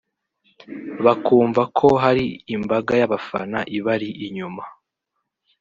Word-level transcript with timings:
bakumva 1.05 1.61
ko 1.77 1.87
hari 2.03 2.25
imbaga 2.55 2.91
y’abafana 2.99 3.59
ibari 3.77 4.09
inyuma 4.25 4.63